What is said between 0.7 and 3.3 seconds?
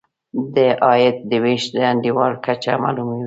عاید د وېش د انډول کچه معلوموي.